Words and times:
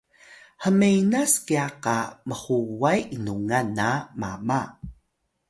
hmenas 0.63 1.33
kya 1.47 1.65
qa 1.83 1.97
mhuway 2.27 2.99
inlungan 3.15 3.67
na 3.77 3.87
mama 4.19 4.61